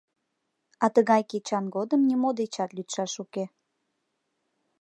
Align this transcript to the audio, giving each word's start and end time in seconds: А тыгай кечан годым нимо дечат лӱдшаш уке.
А 0.83 0.85
тыгай 0.95 1.21
кечан 1.31 1.65
годым 1.75 2.01
нимо 2.09 2.29
дечат 2.39 2.69
лӱдшаш 2.77 3.13
уке. 3.23 3.45